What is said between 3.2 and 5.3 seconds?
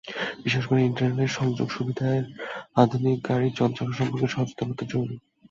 গাড়ির যন্ত্রাংশ সম্পর্কে সচেতনতা জরুরি।